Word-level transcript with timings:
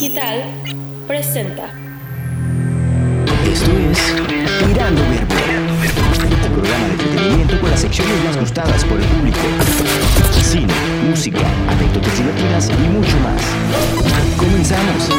Digital 0.00 0.42
presenta. 1.06 1.74
Esto 3.52 3.70
es 3.70 3.98
Tirando 4.66 5.02
Verbo, 5.02 5.34
un 6.48 6.54
programa 6.54 6.86
de 6.86 6.92
entretenimiento 6.92 7.60
con 7.60 7.70
las 7.70 7.80
secciones 7.80 8.24
más 8.24 8.38
gustadas 8.38 8.82
por 8.86 8.98
el 8.98 9.04
público. 9.04 9.40
Cine, 10.42 10.72
música, 11.06 11.46
anécdotas 11.68 12.16
divertidas 12.16 12.70
y 12.70 12.88
mucho 12.88 13.14
más. 13.20 13.42
Comenzamos. 14.38 15.10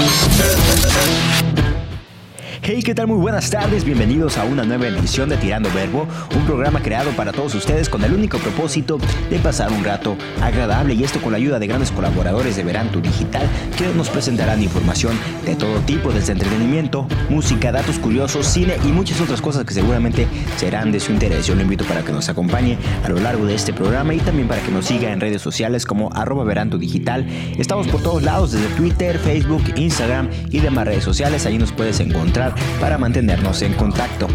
Hey, 2.64 2.84
¿qué 2.84 2.94
tal? 2.94 3.08
Muy 3.08 3.18
buenas 3.18 3.50
tardes, 3.50 3.84
bienvenidos 3.84 4.38
a 4.38 4.44
una 4.44 4.64
nueva 4.64 4.86
edición 4.86 5.30
de 5.30 5.38
Tirando 5.38 5.68
Verbo, 5.74 6.08
un 6.36 6.46
programa 6.46 6.80
creado 6.80 7.10
para 7.14 7.32
todos 7.32 7.56
ustedes 7.56 7.90
con 7.90 8.04
el 8.04 8.14
único 8.14 8.38
propósito 8.38 9.00
de 9.32 9.40
pasar 9.40 9.72
un 9.72 9.84
rato 9.84 10.16
agradable 10.44 10.94
y 10.94 11.04
esto 11.04 11.20
con 11.22 11.32
la 11.32 11.40
ayuda 11.40 11.58
de 11.58 11.66
grandes 11.66 11.90
colaboradores 11.90 12.56
de 12.56 12.64
Veranto 12.64 13.02
Digital 13.02 13.50
que 13.80 13.88
nos 13.96 14.12
presentarán 14.12 14.62
información 14.62 15.18
de 15.44 15.56
todo 15.56 15.80
tipo, 15.80 16.12
desde 16.12 16.34
entretenimiento, 16.34 17.08
música, 17.32 17.72
datos 17.72 17.98
curiosos, 17.98 18.46
cine 18.46 18.76
y 18.86 18.90
muchas 18.90 19.20
otras 19.22 19.42
cosas 19.42 19.66
que 19.66 19.74
seguramente 19.74 20.28
serán 20.58 20.92
de 20.92 21.00
su 21.00 21.12
interés. 21.12 21.48
Yo 21.48 21.56
lo 21.56 21.64
invito 21.64 21.84
para 21.86 22.04
que 22.04 22.12
nos 22.12 22.30
acompañe 22.30 22.78
a 23.04 23.10
lo 23.10 23.20
largo 23.20 23.48
de 23.48 23.56
este 23.56 23.74
programa 23.74 24.14
y 24.14 24.20
también 24.20 24.48
para 24.48 24.62
que 24.62 24.70
nos 24.70 24.86
siga 24.86 25.12
en 25.12 25.20
redes 25.20 25.42
sociales 25.42 25.88
como 25.88 26.14
arroba 26.14 26.46
Digital. 26.78 27.26
Estamos 27.58 27.88
por 27.88 28.04
todos 28.04 28.22
lados, 28.22 28.52
desde 28.52 28.68
Twitter, 28.76 29.18
Facebook, 29.18 29.64
Instagram 29.76 30.30
y 30.52 30.60
demás 30.60 30.86
redes 30.86 31.04
sociales, 31.04 31.48
ahí 31.48 31.58
nos 31.58 31.72
puedes 31.72 32.00
encontrar 32.00 32.51
para 32.80 32.98
mantenernos 32.98 33.62
en 33.62 33.74
contacto. 33.74 34.28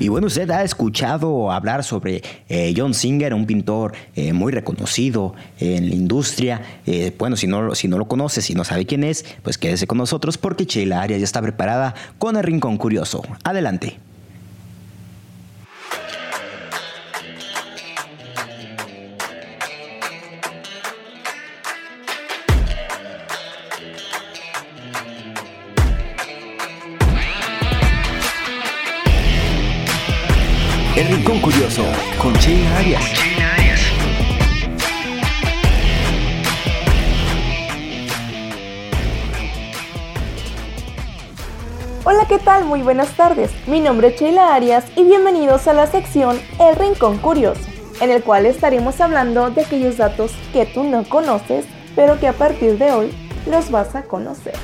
Y 0.00 0.08
bueno, 0.08 0.28
usted 0.28 0.48
ha 0.50 0.62
escuchado 0.62 1.50
hablar 1.50 1.82
sobre 1.82 2.22
eh, 2.48 2.72
John 2.76 2.94
Singer, 2.94 3.34
un 3.34 3.46
pintor 3.46 3.94
eh, 4.14 4.32
muy 4.32 4.52
reconocido 4.52 5.34
en 5.58 5.88
la 5.88 5.94
industria. 5.94 6.62
Eh, 6.86 7.12
bueno, 7.18 7.36
si 7.36 7.48
no, 7.48 7.74
si 7.74 7.88
no 7.88 7.98
lo 7.98 8.06
conoce, 8.06 8.40
si 8.40 8.54
no 8.54 8.64
sabe 8.64 8.86
quién 8.86 9.02
es, 9.02 9.24
pues 9.42 9.58
quédese 9.58 9.86
con 9.88 9.98
nosotros 9.98 10.38
porque 10.38 10.66
Sheila 10.66 11.02
Arias 11.02 11.18
ya 11.18 11.24
está 11.24 11.42
preparada 11.42 11.94
con 12.18 12.36
el 12.36 12.44
Rincón 12.44 12.76
Curioso. 12.76 13.22
Adelante. 13.42 13.98
El 30.98 31.06
Rincón 31.06 31.40
Curioso 31.40 31.84
con 32.20 32.32
Sheila 32.34 32.76
Arias. 32.76 33.02
Hola, 42.02 42.26
¿qué 42.28 42.40
tal? 42.40 42.64
Muy 42.64 42.82
buenas 42.82 43.10
tardes. 43.16 43.52
Mi 43.68 43.78
nombre 43.78 44.08
es 44.08 44.20
Sheila 44.20 44.52
Arias 44.56 44.86
y 44.96 45.04
bienvenidos 45.04 45.68
a 45.68 45.72
la 45.72 45.86
sección 45.86 46.36
El 46.58 46.74
Rincón 46.74 47.18
Curioso, 47.18 47.60
en 48.00 48.10
el 48.10 48.24
cual 48.24 48.44
estaremos 48.46 49.00
hablando 49.00 49.50
de 49.50 49.62
aquellos 49.62 49.98
datos 49.98 50.32
que 50.52 50.66
tú 50.66 50.82
no 50.82 51.04
conoces, 51.04 51.64
pero 51.94 52.18
que 52.18 52.26
a 52.26 52.32
partir 52.32 52.76
de 52.76 52.90
hoy 52.90 53.12
los 53.46 53.70
vas 53.70 53.94
a 53.94 54.02
conocer. 54.02 54.54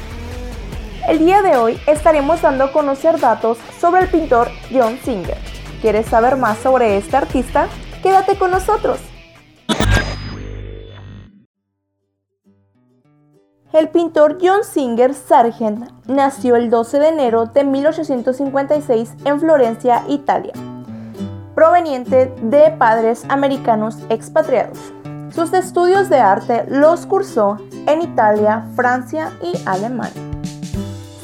El 1.09 1.21
día 1.21 1.43
de 1.43 1.57
hoy 1.57 1.79
estaremos 1.87 2.43
dando 2.43 2.65
a 2.65 2.73
conocer 2.73 3.21
datos 3.21 3.57
sobre 3.81 4.03
el 4.03 4.09
pintor 4.09 4.51
John 4.73 4.99
Singer. 5.05 5.44
¿Quieres 5.85 6.07
saber 6.07 6.39
más 6.39 6.57
sobre 6.61 6.97
este 6.97 7.15
artista? 7.15 7.69
Quédate 8.03 8.39
con 8.39 8.51
nosotros. 8.51 8.99
El 13.71 13.91
pintor 13.91 14.39
John 14.41 14.65
Singer 14.65 15.13
Sargent 15.13 15.91
nació 16.07 16.57
el 16.57 16.71
12 16.71 17.01
de 17.01 17.09
enero 17.09 17.45
de 17.45 17.65
1856 17.65 19.13
en 19.27 19.41
Florencia, 19.41 20.05
Italia, 20.09 20.55
proveniente 21.55 22.35
de 22.41 22.71
padres 22.71 23.27
americanos 23.29 23.99
expatriados. 24.09 24.79
Sus 25.35 25.53
estudios 25.53 26.09
de 26.09 26.17
arte 26.17 26.65
los 26.67 27.05
cursó 27.05 27.59
en 27.87 28.01
Italia, 28.01 28.65
Francia 28.75 29.33
y 29.43 29.53
Alemania. 29.67 30.23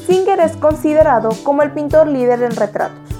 Singer 0.05 0.39
es 0.39 0.55
considerado 0.55 1.29
como 1.41 1.63
el 1.63 1.71
pintor 1.71 2.05
líder 2.05 2.43
en 2.43 2.55
retratos 2.55 3.10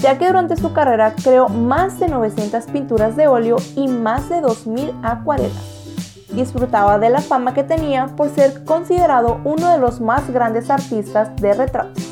ya 0.00 0.18
que 0.18 0.26
durante 0.26 0.56
su 0.56 0.72
carrera 0.72 1.14
creó 1.22 1.48
más 1.48 1.98
de 1.98 2.08
900 2.08 2.64
pinturas 2.66 3.16
de 3.16 3.26
óleo 3.26 3.56
y 3.74 3.88
más 3.88 4.28
de 4.28 4.40
2.000 4.40 4.94
acuarelas. 5.02 5.78
Disfrutaba 6.30 6.98
de 6.98 7.10
la 7.10 7.20
fama 7.20 7.54
que 7.54 7.64
tenía 7.64 8.06
por 8.06 8.28
ser 8.28 8.64
considerado 8.64 9.40
uno 9.44 9.72
de 9.72 9.78
los 9.78 10.00
más 10.00 10.30
grandes 10.30 10.70
artistas 10.70 11.34
de 11.36 11.54
retratos. 11.54 12.04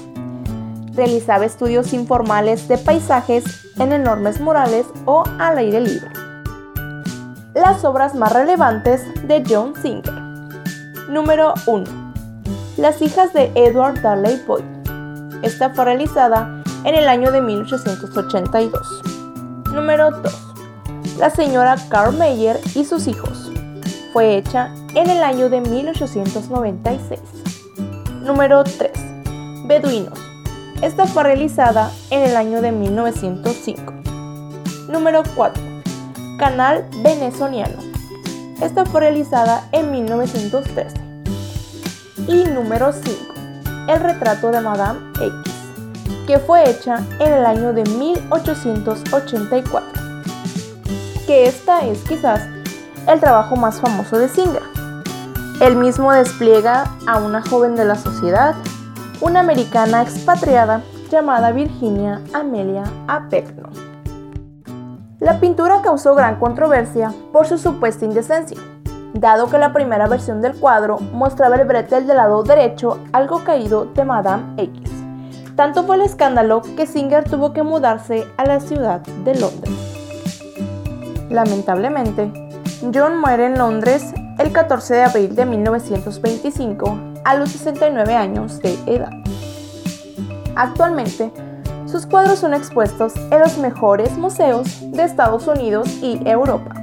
Realizaba 0.95 1.45
estudios 1.45 1.93
informales 1.93 2.67
de 2.69 2.79
paisajes 2.79 3.45
en 3.79 3.93
enormes 3.93 4.41
murales 4.41 4.87
o 5.05 5.25
al 5.39 5.59
aire 5.59 5.81
libre. 5.81 6.11
Las 7.55 7.85
obras 7.85 8.15
más 8.15 8.33
relevantes 8.33 9.03
de 9.29 9.45
John 9.47 9.75
Singer. 9.81 10.15
Número 11.11 11.55
1. 11.67 11.85
Las 12.79 13.01
hijas 13.03 13.33
de 13.33 13.53
Edward 13.55 14.01
Darley 14.01 14.43
Boyd. 14.47 14.65
Esta 15.43 15.71
fue 15.71 15.85
realizada 15.85 16.56
en 16.87 16.95
el 16.95 17.09
año 17.09 17.33
de 17.33 17.43
1882. 17.43 19.03
Número 19.75 20.13
2. 20.13 20.33
La 21.19 21.31
señora 21.31 21.77
Carl 21.89 22.17
Meyer 22.17 22.61
y 22.75 22.85
sus 22.85 23.09
hijos. 23.09 23.51
Fue 24.13 24.37
hecha 24.37 24.73
en 24.95 25.11
el 25.11 25.23
año 25.23 25.51
de 25.51 25.61
1896. 25.61 27.21
Número 28.23 28.63
3. 28.63 28.93
Beduinos. 29.67 30.19
Esta 30.81 31.07
fue 31.07 31.25
realizada 31.25 31.91
en 32.11 32.23
el 32.23 32.37
año 32.37 32.63
de 32.63 32.71
1905. 32.71 33.93
Número 34.89 35.25
4. 35.35 35.63
Canal 36.39 36.89
Venezoniano. 37.03 37.79
Esta 38.63 38.87
fue 38.87 39.01
realizada 39.01 39.69
en 39.73 39.91
1913. 39.91 40.97
Y 42.29 42.45
número 42.45 42.93
5. 42.93 43.35
El 43.89 44.01
retrato 44.01 44.53
de 44.53 44.61
Madame 44.61 45.01
X 45.21 45.56
que 46.27 46.39
fue 46.39 46.69
hecha 46.69 46.99
en 47.21 47.33
el 47.33 47.47
año 47.47 47.73
de 47.73 47.85
1884, 47.85 50.03
que 51.27 51.47
esta 51.47 51.87
es 51.87 52.03
quizás 52.03 52.49
el 53.07 53.21
trabajo 53.21 53.57
más 53.57 53.81
famoso 53.81 54.19
de 54.19 54.29
Singer. 54.29 54.63
Él 55.61 55.77
mismo 55.77 56.13
despliega 56.13 56.91
a 57.07 57.19
una 57.19 57.43
joven 57.43 57.77
de 57.77 57.85
la 57.85 57.95
sociedad, 57.95 58.57
una 59.21 59.41
americana 59.41 60.03
expatriada 60.03 60.83
llamada 61.11 61.53
Virginia 61.53 62.21
Amelia 62.35 62.85
Apecno. 63.07 63.71
La 65.21 65.41
pintura 65.41 65.81
causó 65.83 66.15
gran 66.15 66.39
controversia 66.39 67.15
por 67.33 67.47
su 67.47 67.57
supuesta 67.57 68.05
indecencia, 68.05 68.61
dado 69.15 69.49
que 69.49 69.59
la 69.59 69.73
primera 69.73 70.09
versión 70.09 70.43
del 70.43 70.57
cuadro 70.57 70.99
mostraba 70.99 71.57
el 71.57 71.67
bretel 71.67 72.07
del 72.07 72.19
lado 72.19 72.43
derecho 72.43 72.99
algo 73.13 73.43
caído 73.45 73.87
de 73.87 74.05
Madame 74.05 74.63
X. 74.63 74.96
Tanto 75.57 75.85
fue 75.85 75.97
el 75.97 76.03
escándalo 76.03 76.61
que 76.77 76.87
Singer 76.87 77.25
tuvo 77.25 77.55
que 77.55 77.63
mudarse 77.63 78.27
a 78.37 78.45
la 78.45 78.61
ciudad 78.61 79.01
de 79.01 79.35
Londres. 79.35 79.73
Lamentablemente, 81.31 82.31
John 82.95 83.19
muere 83.19 83.47
en 83.47 83.57
Londres 83.57 84.13
el 84.39 84.53
14 84.53 84.95
de 84.95 85.03
abril 85.03 85.35
de 85.35 85.47
1925 85.47 86.99
a 87.25 87.37
los 87.37 87.51
69 87.53 88.15
años 88.15 88.61
de 88.61 88.79
edad. 88.87 89.13
Actualmente, 90.55 91.33
sus 91.87 92.05
cuadros 92.05 92.41
son 92.41 92.53
expuestos 92.53 93.15
en 93.17 93.41
los 93.41 93.57
mejores 93.57 94.19
museos 94.19 94.67
de 94.93 95.05
Estados 95.05 95.47
Unidos 95.47 95.89
y 96.03 96.21
Europa. 96.29 96.76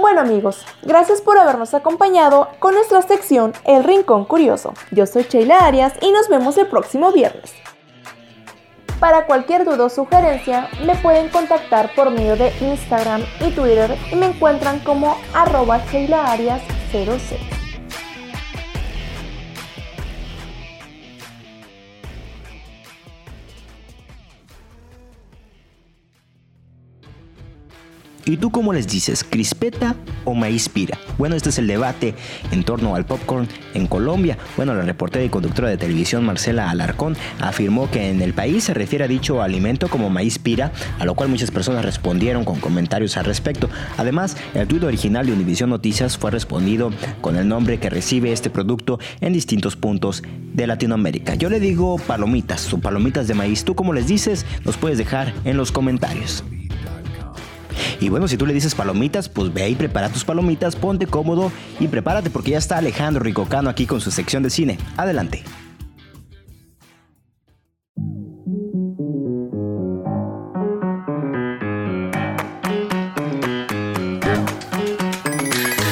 Bueno 0.00 0.22
amigos, 0.22 0.64
gracias 0.80 1.20
por 1.20 1.36
habernos 1.36 1.74
acompañado 1.74 2.48
con 2.58 2.74
nuestra 2.74 3.02
sección 3.02 3.52
El 3.66 3.84
Rincón 3.84 4.24
Curioso. 4.24 4.72
Yo 4.92 5.04
soy 5.04 5.24
Sheila 5.24 5.58
Arias 5.58 5.92
y 6.00 6.10
nos 6.10 6.30
vemos 6.30 6.56
el 6.56 6.68
próximo 6.68 7.12
viernes. 7.12 7.52
Para 8.98 9.26
cualquier 9.26 9.66
duda 9.66 9.84
o 9.84 9.90
sugerencia, 9.90 10.70
me 10.86 10.96
pueden 10.96 11.28
contactar 11.28 11.94
por 11.94 12.10
medio 12.10 12.36
de 12.36 12.50
Instagram 12.62 13.22
y 13.46 13.50
Twitter 13.50 13.94
y 14.10 14.16
me 14.16 14.26
encuentran 14.26 14.78
como 14.80 15.18
arroba 15.34 15.82
Sheila 15.90 16.32
Arias 16.32 16.62
06. 16.92 17.59
¿Y 28.24 28.36
tú 28.36 28.50
cómo 28.50 28.72
les 28.72 28.86
dices? 28.86 29.24
¿Crispeta 29.24 29.96
o 30.24 30.34
maíz 30.34 30.68
pira? 30.68 30.98
Bueno, 31.18 31.36
este 31.36 31.48
es 31.48 31.58
el 31.58 31.66
debate 31.66 32.14
en 32.50 32.64
torno 32.64 32.94
al 32.94 33.06
popcorn 33.06 33.48
en 33.74 33.86
Colombia. 33.86 34.38
Bueno, 34.56 34.74
la 34.74 34.82
reportera 34.82 35.24
y 35.24 35.28
conductora 35.28 35.68
de 35.68 35.76
televisión 35.76 36.24
Marcela 36.24 36.70
Alarcón 36.70 37.16
afirmó 37.40 37.90
que 37.90 38.10
en 38.10 38.22
el 38.22 38.34
país 38.34 38.64
se 38.64 38.74
refiere 38.74 39.04
a 39.04 39.08
dicho 39.08 39.42
alimento 39.42 39.88
como 39.88 40.10
maíz 40.10 40.38
pira, 40.38 40.72
a 40.98 41.04
lo 41.04 41.14
cual 41.14 41.30
muchas 41.30 41.50
personas 41.50 41.84
respondieron 41.84 42.44
con 42.44 42.60
comentarios 42.60 43.16
al 43.16 43.24
respecto. 43.24 43.70
Además, 43.96 44.36
el 44.54 44.68
tuit 44.68 44.82
original 44.82 45.26
de 45.26 45.32
Univision 45.32 45.70
Noticias 45.70 46.18
fue 46.18 46.30
respondido 46.30 46.92
con 47.20 47.36
el 47.36 47.48
nombre 47.48 47.80
que 47.80 47.90
recibe 47.90 48.32
este 48.32 48.50
producto 48.50 48.98
en 49.20 49.32
distintos 49.32 49.76
puntos 49.76 50.22
de 50.52 50.66
Latinoamérica. 50.66 51.34
Yo 51.34 51.48
le 51.48 51.60
digo 51.60 51.96
palomitas 51.98 52.72
o 52.72 52.78
palomitas 52.78 53.28
de 53.28 53.34
maíz. 53.34 53.64
¿Tú 53.64 53.74
cómo 53.74 53.92
les 53.92 54.06
dices? 54.06 54.44
Nos 54.64 54.76
puedes 54.76 54.98
dejar 54.98 55.32
en 55.44 55.56
los 55.56 55.72
comentarios. 55.72 56.44
Y 58.00 58.08
bueno, 58.08 58.26
si 58.28 58.38
tú 58.38 58.46
le 58.46 58.54
dices 58.54 58.74
palomitas, 58.74 59.28
pues 59.28 59.52
ve 59.52 59.68
y 59.68 59.74
prepara 59.74 60.08
tus 60.08 60.24
palomitas, 60.24 60.74
ponte 60.74 61.06
cómodo 61.06 61.52
y 61.78 61.86
prepárate 61.86 62.30
porque 62.30 62.52
ya 62.52 62.58
está 62.58 62.78
Alejandro 62.78 63.22
Ricocano 63.22 63.68
aquí 63.68 63.86
con 63.86 64.00
su 64.00 64.10
sección 64.10 64.42
de 64.42 64.48
cine. 64.48 64.78
Adelante. 64.96 65.44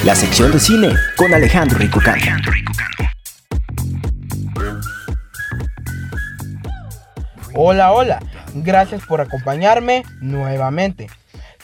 La 0.05 0.15
sección 0.15 0.51
de 0.51 0.59
cine 0.59 0.89
con 1.19 1.35
Alejandro 1.35 1.79
Ricocano. 1.79 2.23
Hola, 7.55 7.93
hola, 7.93 8.21
gracias 8.55 9.05
por 9.05 9.21
acompañarme 9.21 10.05
nuevamente. 10.23 11.09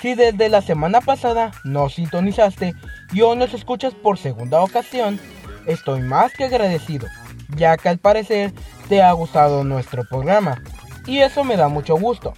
Si 0.04 0.14
desde 0.14 0.50
la 0.50 0.60
semana 0.60 1.00
pasada 1.00 1.50
no 1.64 1.88
sintonizaste 1.88 2.74
y 3.14 3.22
hoy 3.22 3.38
nos 3.38 3.54
escuchas 3.54 3.94
por 3.94 4.18
segunda 4.18 4.60
ocasión, 4.60 5.18
estoy 5.64 6.02
más 6.02 6.34
que 6.34 6.44
agradecido, 6.44 7.08
ya 7.56 7.78
que 7.78 7.88
al 7.88 7.96
parecer 7.96 8.52
te 8.90 9.00
ha 9.00 9.10
gustado 9.12 9.64
nuestro 9.64 10.04
programa, 10.04 10.62
y 11.06 11.20
eso 11.20 11.42
me 11.42 11.56
da 11.56 11.68
mucho 11.68 11.96
gusto. 11.96 12.34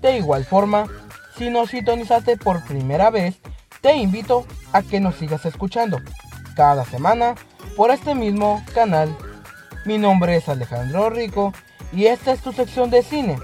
De 0.00 0.18
igual 0.18 0.44
forma, 0.44 0.86
si 1.36 1.50
no 1.50 1.66
sintonizaste 1.66 2.36
por 2.36 2.64
primera 2.64 3.10
vez, 3.10 3.40
te 3.80 3.96
invito 3.96 4.46
a 4.72 4.82
que 4.82 5.00
nos 5.00 5.16
sigas 5.16 5.44
escuchando 5.44 5.98
cada 6.54 6.84
semana 6.84 7.34
por 7.76 7.90
este 7.90 8.14
mismo 8.14 8.64
canal. 8.72 9.12
Mi 9.84 9.98
nombre 9.98 10.36
es 10.36 10.48
Alejandro 10.48 11.10
Rico 11.10 11.52
y 11.92 12.06
esta 12.06 12.30
es 12.30 12.40
tu 12.40 12.52
sección 12.52 12.88
de 12.88 13.02
cine, 13.02 13.36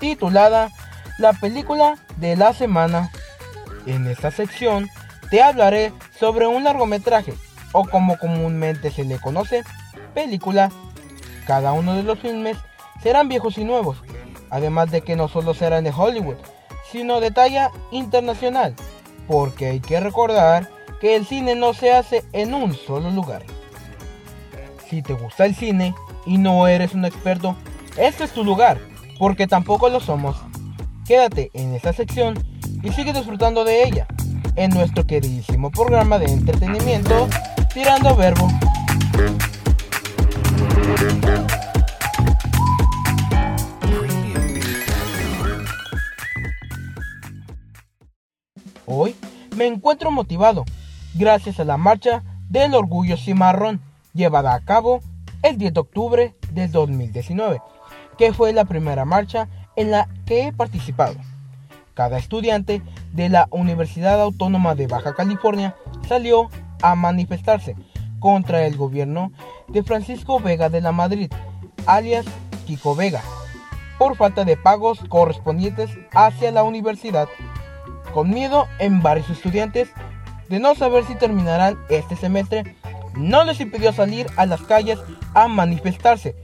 titulada 0.00 0.72
la 1.18 1.32
película 1.32 1.96
de 2.16 2.36
la 2.36 2.52
semana. 2.52 3.10
En 3.86 4.06
esta 4.06 4.30
sección 4.30 4.88
te 5.30 5.42
hablaré 5.42 5.92
sobre 6.18 6.46
un 6.46 6.64
largometraje, 6.64 7.34
o 7.72 7.84
como 7.84 8.18
comúnmente 8.18 8.90
se 8.90 9.04
le 9.04 9.18
conoce, 9.18 9.64
película. 10.14 10.70
Cada 11.46 11.72
uno 11.72 11.94
de 11.94 12.02
los 12.02 12.18
filmes 12.18 12.56
serán 13.02 13.28
viejos 13.28 13.58
y 13.58 13.64
nuevos, 13.64 13.98
además 14.50 14.90
de 14.90 15.02
que 15.02 15.16
no 15.16 15.28
solo 15.28 15.54
serán 15.54 15.84
de 15.84 15.90
Hollywood, 15.90 16.36
sino 16.90 17.20
de 17.20 17.30
talla 17.30 17.70
internacional, 17.90 18.74
porque 19.26 19.66
hay 19.66 19.80
que 19.80 19.98
recordar 19.98 20.68
que 21.00 21.16
el 21.16 21.26
cine 21.26 21.54
no 21.56 21.74
se 21.74 21.92
hace 21.92 22.24
en 22.32 22.54
un 22.54 22.74
solo 22.74 23.10
lugar. 23.10 23.42
Si 24.88 25.02
te 25.02 25.14
gusta 25.14 25.46
el 25.46 25.54
cine 25.56 25.94
y 26.26 26.38
no 26.38 26.68
eres 26.68 26.94
un 26.94 27.04
experto, 27.04 27.56
este 27.96 28.24
es 28.24 28.32
tu 28.32 28.44
lugar, 28.44 28.78
porque 29.18 29.46
tampoco 29.46 29.88
lo 29.88 29.98
somos. 29.98 30.36
Quédate 31.06 31.50
en 31.54 31.74
esta 31.74 31.92
sección 31.92 32.34
y 32.82 32.92
sigue 32.92 33.12
disfrutando 33.12 33.64
de 33.64 33.82
ella 33.82 34.06
en 34.54 34.70
nuestro 34.70 35.04
queridísimo 35.04 35.70
programa 35.72 36.18
de 36.18 36.26
entretenimiento 36.26 37.28
Tirando 37.74 38.14
Verbo. 38.14 38.46
Hoy 48.86 49.16
me 49.56 49.66
encuentro 49.66 50.12
motivado 50.12 50.64
gracias 51.14 51.58
a 51.58 51.64
la 51.64 51.76
marcha 51.76 52.22
del 52.48 52.74
orgullo 52.74 53.16
cimarrón 53.16 53.80
llevada 54.14 54.54
a 54.54 54.60
cabo 54.60 55.00
el 55.42 55.58
10 55.58 55.74
de 55.74 55.80
octubre 55.80 56.34
del 56.52 56.70
2019, 56.70 57.60
que 58.18 58.32
fue 58.32 58.52
la 58.52 58.66
primera 58.66 59.04
marcha 59.04 59.48
en 59.76 59.90
la 59.90 60.08
que 60.26 60.46
he 60.46 60.52
participado. 60.52 61.16
Cada 61.94 62.18
estudiante 62.18 62.82
de 63.12 63.28
la 63.28 63.48
Universidad 63.50 64.20
Autónoma 64.20 64.74
de 64.74 64.86
Baja 64.86 65.14
California 65.14 65.76
salió 66.08 66.48
a 66.82 66.94
manifestarse 66.94 67.76
contra 68.18 68.66
el 68.66 68.76
gobierno 68.76 69.32
de 69.68 69.82
Francisco 69.82 70.40
Vega 70.40 70.68
de 70.68 70.80
la 70.80 70.92
Madrid, 70.92 71.30
alias 71.86 72.24
Kiko 72.66 72.94
Vega, 72.94 73.20
por 73.98 74.16
falta 74.16 74.44
de 74.44 74.56
pagos 74.56 75.00
correspondientes 75.08 75.90
hacia 76.12 76.50
la 76.50 76.62
universidad, 76.62 77.28
con 78.14 78.30
miedo 78.30 78.66
en 78.78 79.02
varios 79.02 79.28
estudiantes 79.28 79.90
de 80.48 80.60
no 80.60 80.74
saber 80.74 81.04
si 81.04 81.14
terminarán 81.14 81.78
este 81.88 82.16
semestre, 82.16 82.76
no 83.14 83.44
les 83.44 83.60
impidió 83.60 83.92
salir 83.92 84.26
a 84.36 84.46
las 84.46 84.62
calles 84.62 84.98
a 85.34 85.48
manifestarse. 85.48 86.34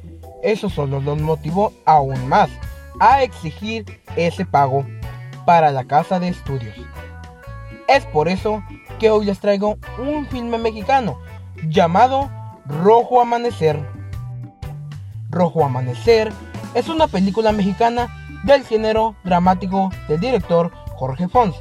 Eso 0.43 0.69
solo 0.71 1.01
los 1.01 1.21
motivó 1.21 1.73
aún 1.85 2.29
más 2.29 2.51
a 3.01 3.23
exigir 3.23 3.85
ese 4.17 4.45
pago 4.45 4.87
para 5.47 5.71
la 5.71 5.85
casa 5.85 6.19
de 6.19 6.29
estudios. 6.29 6.75
Es 7.89 8.05
por 8.07 8.29
eso 8.29 8.63
que 8.99 9.11
hoy 9.11 9.27
les 9.27 9.41
traigo 9.41 9.79
un 9.99 10.27
filme 10.27 10.59
mexicano 10.59 11.19
llamado 11.69 12.31
Rojo 12.67 13.21
Amanecer. 13.21 13.81
Rojo 15.31 15.65
Amanecer 15.65 16.33
es 16.75 16.89
una 16.89 17.07
película 17.07 17.53
mexicana 17.53 18.09
del 18.45 18.65
género 18.65 19.17
dramático 19.25 19.91
del 20.09 20.21
director 20.21 20.71
Jorge 20.97 21.29
Fons, 21.29 21.57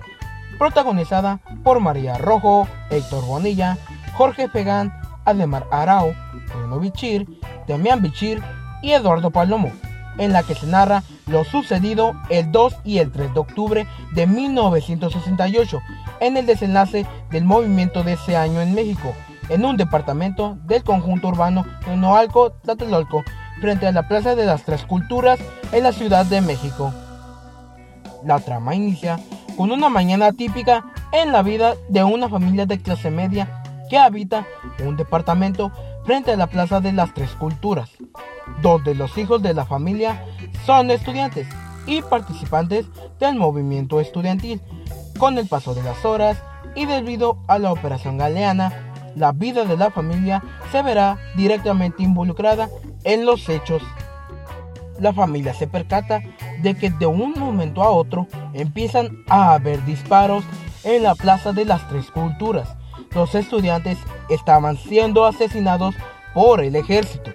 protagonizada 0.57 1.40
por 1.63 1.80
María 1.80 2.18
Rojo, 2.18 2.68
Héctor 2.90 3.25
Bonilla, 3.25 3.78
Jorge 4.16 4.50
Pegán, 4.50 4.94
Ademar 5.25 5.68
Arau, 5.72 6.13
Bruno 6.54 6.80
Bichir, 6.80 7.28
Demián 7.68 8.01
Bichir 8.01 8.44
y 8.81 8.92
Eduardo 8.92 9.31
Palomo 9.31 9.72
en 10.18 10.34
la 10.34 10.44
que 10.44 10.56
se 10.56 10.68
narra 10.68 11.04
lo 11.28 11.44
sucedido 11.44 12.14
el 12.30 12.52
2 12.52 12.78
y 12.84 13.00
el 13.00 13.12
3 13.12 13.34
de 13.34 13.40
octubre 13.40 13.88
de 14.14 14.28
1968 14.28 15.80
en 16.19 16.38
el 16.38 16.46
desenlace 16.46 17.06
del 17.31 17.46
movimiento 17.46 18.04
de 18.04 18.14
ese 18.14 18.36
año 18.36 18.62
en 18.62 18.74
México, 18.74 19.14
en 19.50 19.66
un 19.66 19.78
departamento 19.78 20.58
del 20.66 20.84
conjunto 20.84 21.28
urbano 21.28 21.66
de 21.86 21.98
Noalco, 21.98 22.52
Tlatelolco, 22.52 23.24
frente 23.62 23.88
a 23.88 23.92
la 23.92 24.08
Plaza 24.08 24.36
de 24.36 24.46
las 24.46 24.64
Tres 24.64 24.84
Culturas 24.84 25.40
en 25.72 25.84
la 25.84 25.92
Ciudad 25.92 26.26
de 26.26 26.42
México. 26.42 26.94
La 28.26 28.40
trama 28.40 28.76
inicia 28.76 29.19
con 29.56 29.71
una 29.71 29.90
mañana 29.90 30.31
típica 30.33 30.86
en 31.12 31.31
la 31.31 31.42
vida 31.42 31.76
de 31.90 32.04
una 32.04 32.30
familia 32.30 32.66
de 32.66 32.80
clase 32.80 33.09
media 33.09 33.64
que 33.90 33.97
habita 33.97 34.45
un 34.86 34.97
departamento 34.97 35.71
frente 36.06 36.31
a 36.31 36.38
la 36.38 36.47
Plaza 36.47 36.80
de 36.80 36.94
las 36.94 37.14
Tres 37.14 37.31
Culturas 37.31 37.90
donde 38.61 38.95
los 38.95 39.18
hijos 39.18 39.42
de 39.42 39.54
la 39.54 39.66
familia 39.66 40.23
son 40.66 40.92
estudiantes 40.92 41.47
y 41.85 42.01
participantes 42.01 42.85
del 43.19 43.35
movimiento 43.35 43.99
estudiantil. 43.99 44.61
Con 45.18 45.37
el 45.37 45.47
paso 45.47 45.73
de 45.73 45.83
las 45.83 46.06
horas 46.06 46.42
y 46.75 46.85
debido 46.85 47.37
a 47.47 47.57
la 47.59 47.71
operación 47.71 48.18
galeana, 48.18 48.94
la 49.16 49.31
vida 49.31 49.66
de 49.66 49.77
la 49.77 49.89
familia 49.89 50.44
se 50.71 50.83
verá 50.83 51.18
directamente 51.35 52.04
involucrada 52.04 52.69
en 53.04 53.25
los 53.25 53.49
hechos. 53.49 53.81
La 54.99 55.13
familia 55.13 55.54
se 55.54 55.68
percata 55.68 56.21
de 56.61 56.75
que 56.75 56.89
de 56.89 57.06
un 57.06 57.33
momento 57.33 57.83
a 57.83 57.89
otro 57.89 58.27
empiezan 58.54 59.23
a 59.27 59.54
haber 59.54 59.83
disparos 59.85 60.44
en 60.83 61.04
la 61.04 61.16
Plaza 61.16 61.51
de 61.51 61.66
las 61.66 61.87
Tres 61.87 62.11
Culturas. 62.11 62.69
Los 63.13 63.33
estudiantes 63.35 63.97
estaban 64.30 64.77
siendo 64.77 65.25
asesinados 65.25 65.95
por 66.33 66.61
el 66.61 66.75
ejército. 66.75 67.31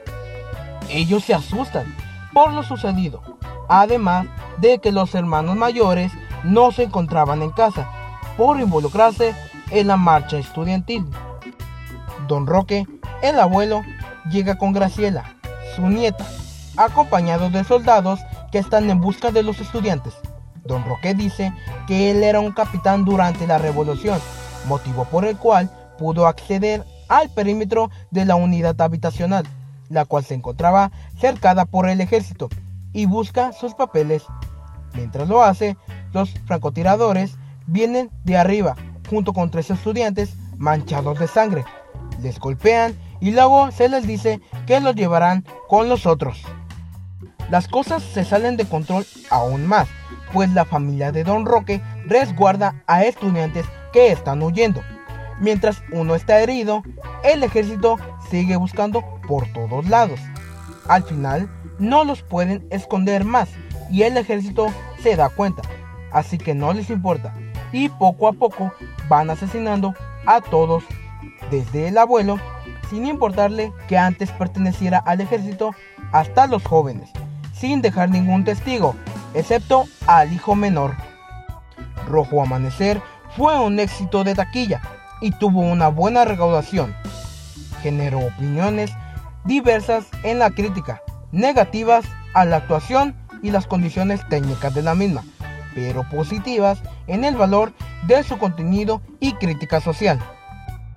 Ellos 0.93 1.25
se 1.25 1.33
asustan 1.33 1.95
por 2.35 2.53
lo 2.53 2.63
sucedido, 2.63 3.23
además 3.67 4.27
de 4.59 4.79
que 4.79 4.93
los 4.93 5.15
hermanos 5.15 5.57
mayores 5.57 6.13
no 6.45 6.71
se 6.71 6.83
encontraban 6.85 7.41
en 7.41 7.51
casa 7.51 7.89
por 8.37 8.61
involucrarse 8.61 9.35
en 9.71 9.87
la 9.87 9.97
marcha 9.97 10.37
estudiantil. 10.37 11.07
Don 12.29 12.47
Roque, 12.47 12.87
el 13.23 13.41
abuelo, 13.41 13.81
llega 14.31 14.59
con 14.59 14.75
Graciela, 14.75 15.37
su 15.75 15.89
nieta, 15.89 16.27
acompañado 16.77 17.49
de 17.49 17.65
soldados 17.65 18.21
que 18.51 18.59
están 18.59 18.91
en 18.91 19.01
busca 19.01 19.31
de 19.31 19.43
los 19.43 19.61
estudiantes. 19.61 20.13
Don 20.65 20.85
Roque 20.85 21.15
dice 21.15 21.55
que 21.87 22.11
él 22.11 22.23
era 22.23 22.41
un 22.41 22.53
capitán 22.53 23.07
durante 23.07 23.47
la 23.47 23.57
revolución, 23.57 24.21
motivo 24.67 25.07
por 25.07 25.25
el 25.25 25.39
cual 25.39 25.71
pudo 25.97 26.27
acceder 26.27 26.85
al 27.09 27.31
perímetro 27.31 27.91
de 28.11 28.27
la 28.27 28.37
unidad 28.37 28.79
habitacional 28.79 29.47
la 29.93 30.05
cual 30.05 30.25
se 30.25 30.35
encontraba 30.35 30.91
cercada 31.19 31.65
por 31.65 31.89
el 31.89 32.01
ejército, 32.01 32.49
y 32.93 33.07
busca 33.07 33.53
sus 33.53 33.75
papeles. 33.75 34.25
Mientras 34.95 35.29
lo 35.29 35.43
hace, 35.43 35.77
los 36.13 36.31
francotiradores 36.47 37.37
vienen 37.67 38.11
de 38.25 38.37
arriba, 38.37 38.77
junto 39.09 39.33
con 39.33 39.51
tres 39.51 39.71
estudiantes 39.71 40.35
manchados 40.57 41.19
de 41.19 41.29
sangre. 41.29 41.65
Les 42.21 42.39
golpean 42.39 42.97
y 43.21 43.31
luego 43.31 43.71
se 43.71 43.89
les 43.89 44.07
dice 44.07 44.41
que 44.67 44.81
los 44.81 44.95
llevarán 44.95 45.45
con 45.69 45.89
los 45.89 46.07
otros. 46.07 46.43
Las 47.51 47.69
cosas 47.69 48.03
se 48.03 48.25
salen 48.25 48.57
de 48.57 48.65
control 48.65 49.07
aún 49.31 49.67
más, 49.67 49.89
pues 50.33 50.51
la 50.53 50.65
familia 50.65 51.13
de 51.13 51.25
Don 51.25 51.45
Roque 51.45 51.83
resguarda 52.07 52.83
a 52.87 53.05
estudiantes 53.05 53.67
que 53.93 54.11
están 54.11 54.43
huyendo. 54.43 54.83
Mientras 55.41 55.83
uno 55.93 56.15
está 56.15 56.41
herido, 56.41 56.83
el 57.25 57.43
ejército 57.43 57.99
sigue 58.31 58.57
buscando 58.57 59.03
por 59.33 59.51
todos 59.55 59.89
lados. 59.89 60.21
Al 60.89 61.05
final, 61.05 61.49
no 61.79 62.05
los 62.05 62.23
pueden 62.23 62.67
esconder 62.69 63.25
más 63.25 63.49
y 63.91 64.03
el 64.03 64.19
ejército 64.19 64.67
se 65.03 65.17
da 65.17 65.31
cuenta, 65.31 65.63
así 66.13 66.37
que 66.37 66.55
no 66.55 66.75
les 66.75 66.91
importa 66.91 67.33
y 67.73 67.89
poco 67.89 68.29
a 68.29 68.35
poco 68.35 68.75
van 69.09 69.31
asesinando 69.31 69.95
a 70.27 70.43
todos, 70.43 70.85
desde 71.51 71.89
el 71.89 71.97
abuelo, 71.97 72.39
sin 72.91 73.07
importarle 73.07 73.73
que 73.89 73.97
antes 73.97 74.31
perteneciera 74.33 74.99
al 74.99 75.23
ejército, 75.23 75.75
hasta 76.13 76.47
los 76.47 76.63
jóvenes, 76.63 77.09
sin 77.55 77.81
dejar 77.81 78.11
ningún 78.11 78.45
testigo, 78.45 78.95
excepto 79.33 79.87
al 80.07 80.31
hijo 80.31 80.55
menor. 80.55 80.95
Rojo 82.07 82.43
Amanecer 82.43 83.01
fue 83.35 83.59
un 83.59 83.81
éxito 83.81 84.25
de 84.25 84.35
taquilla 84.35 84.83
y 85.23 85.31
tuvo 85.31 85.61
una 85.61 85.89
buena 85.89 86.27
recaudación. 86.27 86.95
Generó 87.81 88.19
opiniones 88.19 88.93
diversas 89.45 90.07
en 90.23 90.39
la 90.39 90.51
crítica, 90.51 91.03
negativas 91.33 92.05
a 92.35 92.45
la 92.45 92.57
actuación 92.57 93.17
y 93.43 93.51
las 93.51 93.67
condiciones 93.67 94.21
técnicas 94.29 94.75
de 94.75 94.83
la 94.83 94.95
misma, 94.95 95.25
pero 95.75 96.09
positivas 96.09 96.81
en 97.07 97.25
el 97.25 97.37
valor 97.37 97.73
de 98.07 98.23
su 98.23 98.39
contenido 98.39 99.03
y 99.21 99.33
crítica 99.35 99.81
social. 99.81 100.19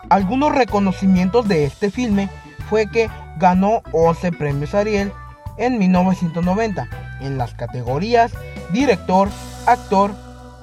Algunos 0.09 0.53
reconocimientos 0.53 1.47
de 1.47 1.65
este 1.65 1.89
filme 1.89 2.29
fue 2.69 2.89
que 2.89 3.09
ganó 3.37 3.81
11 3.91 4.31
premios 4.33 4.75
Ariel 4.75 5.11
en 5.57 5.79
1990 5.79 6.87
en 7.21 7.37
las 7.37 7.53
categorías 7.53 8.33
director, 8.71 9.29
actor, 9.65 10.11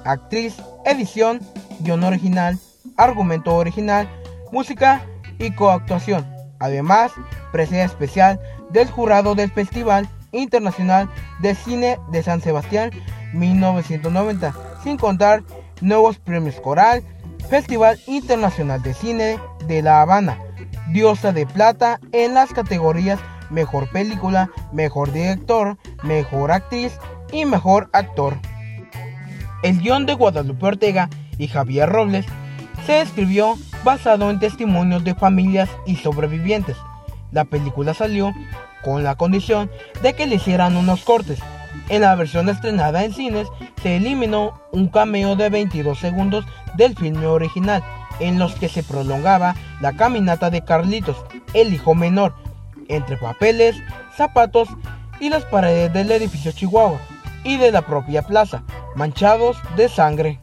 actriz, 0.04 0.56
edición, 0.84 1.40
guion 1.80 2.04
original, 2.04 2.58
argumento 2.96 3.54
original, 3.54 4.08
música 4.50 5.02
y 5.38 5.52
coactuación. 5.52 6.26
Además, 6.58 7.12
presencia 7.52 7.84
especial 7.84 8.40
del 8.70 8.90
jurado 8.90 9.34
del 9.34 9.50
Festival 9.50 10.08
Internacional 10.32 11.08
de 11.40 11.54
Cine 11.54 11.98
de 12.10 12.22
San 12.22 12.40
Sebastián 12.40 12.90
1990, 13.34 14.52
sin 14.82 14.96
contar 14.96 15.42
nuevos 15.80 16.18
premios 16.18 16.60
Coral, 16.60 17.02
Festival 17.48 18.00
Internacional 18.06 18.82
de 18.82 18.94
Cine 18.94 19.38
de 19.66 19.82
La 19.82 20.00
Habana, 20.00 20.38
Diosa 20.92 21.32
de 21.32 21.46
Plata 21.46 22.00
en 22.12 22.34
las 22.34 22.52
categorías 22.52 23.20
Mejor 23.50 23.88
Película, 23.90 24.50
Mejor 24.72 25.12
Director, 25.12 25.76
Mejor 26.02 26.50
Actriz 26.50 26.98
y 27.30 27.44
Mejor 27.44 27.90
Actor. 27.92 28.38
El 29.62 29.80
guion 29.80 30.06
de 30.06 30.14
Guadalupe 30.14 30.66
Ortega 30.66 31.08
y 31.38 31.48
Javier 31.48 31.88
Robles 31.88 32.26
se 32.86 33.00
escribió 33.00 33.56
basado 33.84 34.30
en 34.30 34.40
testimonios 34.40 35.04
de 35.04 35.14
familias 35.14 35.68
y 35.86 35.96
sobrevivientes. 35.96 36.76
La 37.32 37.44
película 37.44 37.94
salió 37.94 38.32
con 38.82 39.02
la 39.02 39.16
condición 39.16 39.70
de 40.02 40.12
que 40.12 40.26
le 40.26 40.36
hicieran 40.36 40.76
unos 40.76 41.02
cortes. 41.02 41.40
En 41.88 42.02
la 42.02 42.14
versión 42.14 42.48
estrenada 42.48 43.04
en 43.04 43.14
cines 43.14 43.48
se 43.82 43.96
eliminó 43.96 44.60
un 44.70 44.88
cameo 44.88 45.34
de 45.34 45.48
22 45.48 45.98
segundos 45.98 46.44
del 46.76 46.94
filme 46.94 47.26
original, 47.26 47.82
en 48.20 48.38
los 48.38 48.54
que 48.54 48.68
se 48.68 48.82
prolongaba 48.82 49.54
la 49.80 49.94
caminata 49.94 50.50
de 50.50 50.62
Carlitos, 50.62 51.16
el 51.54 51.72
hijo 51.72 51.94
menor, 51.94 52.34
entre 52.88 53.16
papeles, 53.16 53.76
zapatos 54.16 54.68
y 55.18 55.30
las 55.30 55.44
paredes 55.44 55.92
del 55.92 56.10
edificio 56.10 56.52
Chihuahua 56.52 57.00
y 57.44 57.56
de 57.56 57.72
la 57.72 57.82
propia 57.82 58.22
plaza, 58.22 58.62
manchados 58.94 59.56
de 59.76 59.88
sangre. 59.88 60.40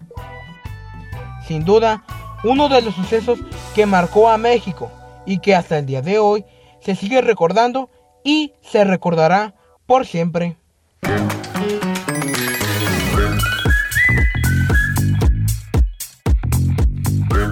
Sin 1.47 1.63
duda, 1.63 2.03
uno 2.43 2.69
de 2.69 2.81
los 2.81 2.95
sucesos 2.95 3.39
que 3.75 3.85
marcó 3.85 4.29
a 4.29 4.37
México 4.37 4.91
y 5.25 5.39
que 5.39 5.55
hasta 5.55 5.77
el 5.77 5.85
día 5.85 6.01
de 6.01 6.19
hoy 6.19 6.45
se 6.81 6.95
sigue 6.95 7.21
recordando 7.21 7.89
y 8.23 8.53
se 8.61 8.83
recordará 8.83 9.55
por 9.85 10.05
siempre. 10.05 10.57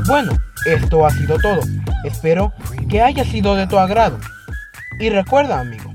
Bueno, 0.07 0.31
esto 0.65 1.05
ha 1.05 1.11
sido 1.11 1.37
todo. 1.39 1.59
Espero 2.03 2.53
que 2.89 3.01
haya 3.01 3.25
sido 3.25 3.55
de 3.55 3.67
tu 3.67 3.77
agrado. 3.77 4.19
Y 4.99 5.09
recuerda, 5.09 5.59
amigo, 5.59 5.91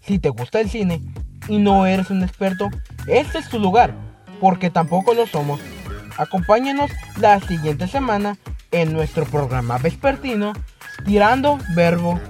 si 0.00 0.18
te 0.18 0.28
gusta 0.30 0.60
el 0.60 0.68
cine 0.68 1.00
y 1.48 1.58
no 1.58 1.86
eres 1.86 2.10
un 2.10 2.22
experto, 2.22 2.68
este 3.06 3.38
es 3.38 3.48
tu 3.48 3.58
lugar, 3.58 3.94
porque 4.40 4.70
tampoco 4.70 5.14
lo 5.14 5.26
somos. 5.26 5.60
Acompáñanos 6.18 6.90
la 7.20 7.40
siguiente 7.40 7.86
semana 7.86 8.36
en 8.72 8.92
nuestro 8.92 9.24
programa 9.26 9.78
vespertino 9.78 10.52
Tirando 11.04 11.58
Verbo. 11.74 12.20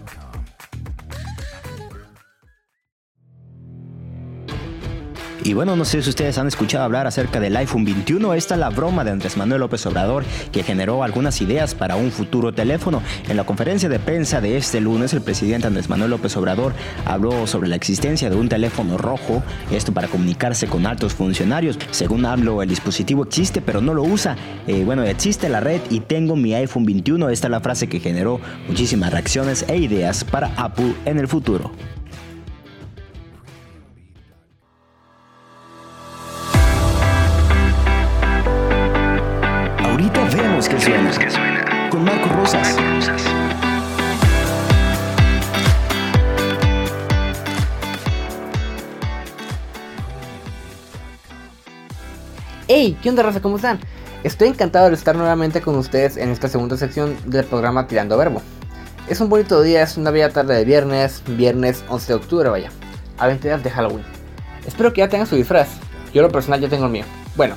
Y 5.45 5.55
bueno, 5.55 5.75
no 5.75 5.85
sé 5.85 6.01
si 6.03 6.11
ustedes 6.11 6.39
han 6.39 6.47
escuchado 6.47 6.85
hablar 6.85 7.09
acerca 7.09 7.41
del 7.41 7.57
iPhone 7.57 7.85
21. 7.85 8.35
Esta 8.35 8.55
es 8.55 8.61
la 8.61 8.71
broma 8.71 9.03
de 9.03 9.11
Andrés 9.11 9.37
Manuel 9.37 9.61
López 9.61 9.85
Obrador 9.87 10.25
que 10.53 10.63
generó 10.63 11.03
algunas 11.03 11.41
ideas 11.43 11.75
para 11.75 11.97
un 11.97 12.13
futuro 12.13 12.53
teléfono. 12.55 13.03
En 13.29 13.37
la 13.37 13.45
conferencia 13.45 13.89
de 13.89 13.99
prensa 13.99 14.41
de 14.41 14.57
este 14.57 14.81
lunes, 14.81 15.13
el 15.15 15.21
presidente 15.21 15.67
Andrés 15.67 15.89
Manuel 15.89 16.11
López 16.11 16.37
Obrador 16.37 16.75
habló 17.07 17.49
sobre 17.49 17.69
la 17.69 17.75
existencia 17.75 18.31
de 18.31 18.37
un 18.37 18.49
teléfono 18.49 18.99
rojo, 18.99 19.43
esto 19.73 19.93
para 19.93 20.07
comunicarse 20.07 20.69
con 20.69 20.87
altos 20.87 21.15
funcionarios. 21.15 21.77
Según 21.91 22.25
hablo, 22.25 22.63
el 22.63 22.69
dispositivo 22.69 23.25
existe, 23.25 23.61
pero 23.61 23.81
no 23.81 23.95
lo 23.95 24.05
usa. 24.05 24.37
Eh, 24.69 24.85
bueno, 24.85 25.03
existe 25.03 25.49
la 25.49 25.59
red 25.59 25.81
y 25.91 26.01
tengo 26.01 26.37
mi 26.37 26.55
iPhone 26.55 26.85
21. 26.85 27.31
Esta 27.31 27.49
es 27.49 27.51
la 27.51 27.61
frase 27.61 27.89
que 27.89 27.99
generó 27.99 28.41
muchísimas 28.69 29.11
reacciones 29.13 29.65
e 29.67 29.77
ideas 29.77 30.23
para 30.23 30.53
Apple 30.57 30.95
en 31.05 31.19
el 31.19 31.27
futuro. 31.27 31.73
Que 40.85 41.31
suena. 41.31 41.89
Con 41.91 42.05
Marco 42.05 42.29
Rosas. 42.31 42.77
Hey, 52.67 52.99
¿qué 53.01 53.11
onda 53.11 53.23
raza? 53.23 53.41
¿Cómo 53.41 53.57
están? 53.57 53.79
Estoy 54.25 54.49
encantado 54.49 54.89
de 54.89 54.97
estar 54.97 55.15
nuevamente 55.15 55.61
con 55.61 55.77
ustedes 55.77 56.17
en 56.17 56.31
esta 56.31 56.49
segunda 56.49 56.77
sección 56.77 57.17
del 57.27 57.45
programa 57.45 57.87
Tirando 57.87 58.19
Verbo. 58.19 58.43
Es 59.09 59.21
un 59.21 59.29
bonito 59.29 59.63
día, 59.63 59.83
es 59.85 59.97
una 59.97 60.11
bella 60.11 60.31
tarde 60.31 60.57
de 60.57 60.65
viernes, 60.65 61.23
viernes 61.29 61.85
11 61.91 62.09
de 62.09 62.15
octubre, 62.15 62.49
vaya, 62.49 62.71
a 63.19 63.29
20 63.29 63.47
días 63.47 63.63
de 63.63 63.71
Halloween. 63.71 64.05
Espero 64.67 64.93
que 64.93 64.99
ya 64.99 65.09
tengan 65.09 65.29
su 65.29 65.37
disfraz. 65.37 65.69
Yo 66.13 66.23
lo 66.23 66.31
personal 66.31 66.61
ya 66.61 66.69
tengo 66.69 66.87
el 66.87 66.93
mío. 66.93 67.05
Bueno, 67.37 67.55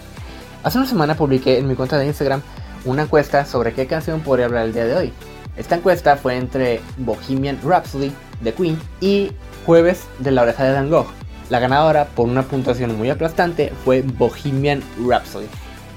hace 0.62 0.78
una 0.78 0.86
semana 0.86 1.16
publiqué 1.16 1.58
en 1.58 1.68
mi 1.68 1.74
cuenta 1.74 1.98
de 1.98 2.06
Instagram 2.06 2.44
una 2.86 3.04
encuesta 3.04 3.46
sobre 3.46 3.74
qué 3.74 3.88
canción 3.88 4.22
podría 4.22 4.46
hablar 4.46 4.66
el 4.66 4.74
día 4.74 4.86
de 4.86 4.96
hoy. 4.96 5.14
Esta 5.58 5.76
encuesta 5.76 6.16
fue 6.18 6.38
entre 6.38 6.82
Bohemian 6.98 7.60
Rhapsody 7.64 8.12
de 8.42 8.54
Queen 8.54 8.80
y 9.00 9.32
Jueves 9.66 10.04
de 10.20 10.32
la 10.32 10.44
oreja 10.44 10.64
de 10.64 10.74
Van 10.74 10.90
Gogh. 10.90 11.08
La 11.50 11.60
ganadora, 11.60 12.06
por 12.06 12.28
una 12.28 12.44
puntuación 12.44 12.96
muy 12.98 13.10
aplastante, 13.10 13.72
fue 13.84 14.02
Bohemian 14.02 14.84
Rhapsody. 15.08 15.48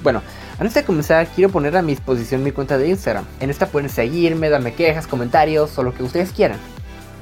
Bueno, 0.03 0.21
antes 0.59 0.73
de 0.73 0.83
comenzar, 0.83 1.27
quiero 1.27 1.51
poner 1.51 1.75
a 1.77 1.81
mi 1.81 1.93
disposición 1.93 2.43
mi 2.43 2.51
cuenta 2.51 2.77
de 2.77 2.89
Instagram. 2.89 3.25
En 3.39 3.49
esta 3.49 3.67
pueden 3.67 3.89
seguirme, 3.89 4.49
darme 4.49 4.73
quejas, 4.73 5.07
comentarios 5.07 5.77
o 5.77 5.83
lo 5.83 5.93
que 5.93 6.03
ustedes 6.03 6.31
quieran. 6.31 6.57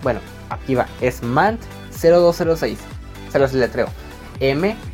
Bueno, 0.04 0.20
aquí 0.50 0.76
va, 0.76 0.88
es 1.02 1.24
MANT0206. 1.24 2.78
Se 3.32 3.40
los 3.40 3.54
letreo. 3.54 3.88
M-A-A-N-T 4.40 4.92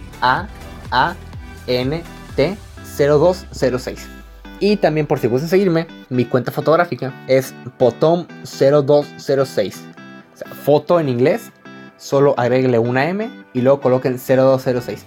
0206. 2.97 4.22
Y 4.63 4.77
también 4.77 5.07
por 5.07 5.19
si 5.19 5.27
gustan 5.27 5.49
seguirme, 5.49 5.87
mi 6.07 6.23
cuenta 6.23 6.49
fotográfica 6.49 7.13
es 7.27 7.53
potom0206. 7.77 9.73
O 9.75 10.37
sea, 10.37 10.47
foto 10.47 11.01
en 11.01 11.09
inglés, 11.09 11.51
solo 11.97 12.33
agréguele 12.37 12.79
una 12.79 13.09
M 13.09 13.29
y 13.51 13.59
luego 13.59 13.81
coloquen 13.81 14.17
0206. 14.17 15.05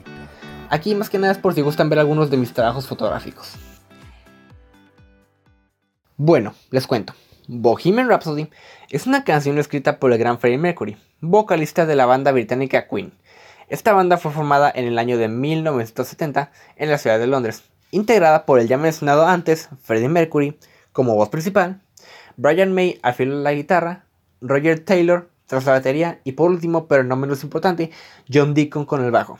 Aquí 0.68 0.94
más 0.94 1.08
que 1.08 1.18
nada 1.18 1.32
es 1.32 1.38
por 1.38 1.54
si 1.54 1.62
gustan 1.62 1.88
ver 1.88 2.00
algunos 2.00 2.28
de 2.28 2.36
mis 2.36 2.52
trabajos 2.52 2.86
fotográficos. 2.86 3.54
Bueno, 6.18 6.52
les 6.70 6.86
cuento. 6.86 7.14
Bohemian 7.48 8.10
Rhapsody 8.10 8.50
es 8.90 9.06
una 9.06 9.24
canción 9.24 9.56
escrita 9.56 9.98
por 9.98 10.12
el 10.12 10.18
gran 10.18 10.38
Freddie 10.38 10.58
Mercury, 10.58 10.98
vocalista 11.22 11.86
de 11.86 11.96
la 11.96 12.04
banda 12.04 12.30
británica 12.30 12.88
Queen. 12.88 13.14
Esta 13.70 13.94
banda 13.94 14.18
fue 14.18 14.32
formada 14.32 14.70
en 14.74 14.84
el 14.84 14.98
año 14.98 15.16
de 15.16 15.28
1970 15.28 16.52
en 16.76 16.90
la 16.90 16.98
ciudad 16.98 17.18
de 17.18 17.26
Londres 17.26 17.64
integrada 17.90 18.46
por 18.46 18.60
el 18.60 18.68
ya 18.68 18.78
mencionado 18.78 19.26
antes 19.26 19.68
Freddie 19.82 20.08
Mercury 20.08 20.58
como 20.92 21.14
voz 21.14 21.28
principal, 21.28 21.80
Brian 22.36 22.72
May 22.72 22.98
al 23.02 23.14
filo 23.14 23.36
de 23.36 23.42
la 23.42 23.52
guitarra, 23.52 24.04
Roger 24.40 24.80
Taylor 24.80 25.28
tras 25.46 25.64
la 25.64 25.72
batería 25.72 26.20
y 26.24 26.32
por 26.32 26.50
último, 26.50 26.86
pero 26.86 27.04
no 27.04 27.16
menos 27.16 27.44
importante, 27.44 27.90
John 28.32 28.54
Deacon 28.54 28.84
con 28.84 29.04
el 29.04 29.10
bajo. 29.10 29.38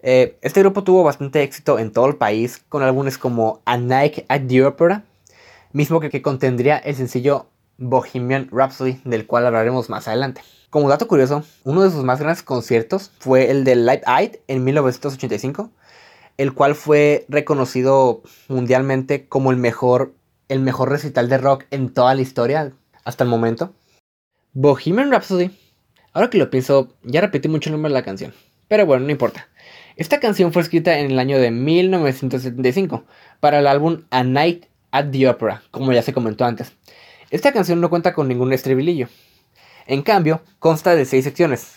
Eh, 0.00 0.38
este 0.42 0.60
grupo 0.60 0.84
tuvo 0.84 1.02
bastante 1.02 1.42
éxito 1.42 1.78
en 1.78 1.92
todo 1.92 2.06
el 2.06 2.16
país 2.16 2.62
con 2.68 2.82
álbumes 2.82 3.18
como 3.18 3.62
A 3.64 3.76
Night 3.76 4.24
at 4.28 4.42
the 4.46 4.64
Opera, 4.64 5.04
mismo 5.72 6.00
que, 6.00 6.22
contendría 6.22 6.78
el 6.78 6.94
sencillo 6.94 7.46
Bohemian 7.78 8.48
Rhapsody, 8.50 9.00
del 9.04 9.26
cual 9.26 9.46
hablaremos 9.46 9.88
más 9.88 10.08
adelante. 10.08 10.40
Como 10.70 10.88
dato 10.88 11.08
curioso, 11.08 11.44
uno 11.64 11.82
de 11.82 11.90
sus 11.90 12.04
más 12.04 12.20
grandes 12.20 12.42
conciertos 12.42 13.10
fue 13.18 13.50
el 13.50 13.64
de 13.64 13.76
Live 13.76 14.02
Aid 14.06 14.36
en 14.48 14.64
1985, 14.64 15.70
el 16.38 16.54
cual 16.54 16.74
fue 16.74 17.26
reconocido 17.28 18.22
mundialmente 18.48 19.26
como 19.26 19.50
el 19.50 19.58
mejor, 19.58 20.14
el 20.48 20.60
mejor 20.60 20.88
recital 20.88 21.28
de 21.28 21.36
rock 21.36 21.64
en 21.70 21.92
toda 21.92 22.14
la 22.14 22.22
historia 22.22 22.72
hasta 23.04 23.24
el 23.24 23.30
momento. 23.30 23.74
Bohemian 24.54 25.10
Rhapsody. 25.10 25.50
Ahora 26.12 26.30
que 26.30 26.38
lo 26.38 26.48
pienso, 26.48 26.94
ya 27.02 27.20
repetí 27.20 27.48
mucho 27.48 27.68
el 27.68 27.72
nombre 27.72 27.90
de 27.90 27.94
la 27.94 28.04
canción. 28.04 28.32
Pero 28.68 28.86
bueno, 28.86 29.04
no 29.04 29.10
importa. 29.10 29.48
Esta 29.96 30.20
canción 30.20 30.52
fue 30.52 30.62
escrita 30.62 30.98
en 30.98 31.10
el 31.10 31.18
año 31.18 31.38
de 31.38 31.50
1975 31.50 33.04
para 33.40 33.58
el 33.58 33.66
álbum 33.66 34.04
A 34.10 34.22
Night 34.22 34.66
at 34.92 35.10
the 35.10 35.28
Opera, 35.28 35.62
como 35.70 35.92
ya 35.92 36.02
se 36.02 36.12
comentó 36.12 36.44
antes. 36.44 36.72
Esta 37.30 37.52
canción 37.52 37.80
no 37.80 37.90
cuenta 37.90 38.14
con 38.14 38.28
ningún 38.28 38.52
estribilillo. 38.52 39.08
En 39.86 40.02
cambio, 40.02 40.42
consta 40.60 40.94
de 40.94 41.04
seis 41.04 41.24
secciones. 41.24 41.74